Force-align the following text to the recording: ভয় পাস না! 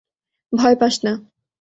ভয় 0.53 0.75
পাস 0.81 0.95
না! 1.05 1.13